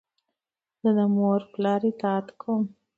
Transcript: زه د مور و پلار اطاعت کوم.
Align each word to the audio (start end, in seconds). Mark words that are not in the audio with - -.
زه 0.81 0.89
د 0.97 0.99
مور 1.15 1.39
و 1.45 1.49
پلار 1.53 1.81
اطاعت 1.91 2.27
کوم. 2.41 2.63